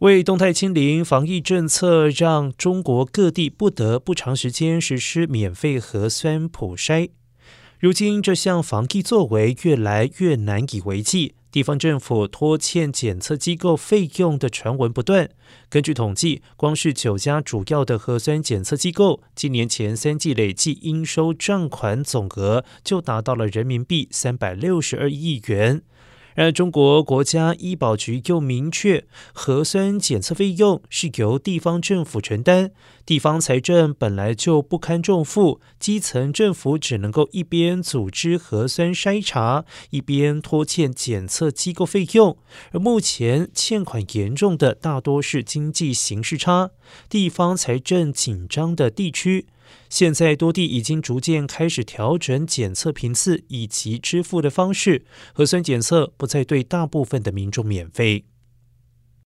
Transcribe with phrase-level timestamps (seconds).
[0.00, 7.10] 为动态清零防疫政策，让中国各地不得不长时间实施免费核酸普筛。
[7.78, 15.28] 如今这项防疫作为越来越难以为继，地方政府拖欠检测机构费用的传闻不断。
[15.68, 25.82] 根据统计，光是九家主要的核酸检测机构，今年前三季累计应收账款总额就达到了人民币三百六十二亿元。
[26.36, 32.70] 而中国国家医保局又明确，核酸检测费用是由地方政府承担，
[33.04, 42.36] 地方财政本来就不堪重负，基层政府只能够一边组织核酸筛查，一边拖欠检测机构费用。
[42.72, 46.70] 而目前欠款严重的大多是经济形势差、
[47.08, 49.46] 地方财政紧张的地区。
[49.88, 58.24] 现在多地已经逐渐开始调整检测频次以及支付的方式，核酸检测不再对大部分的民众免费。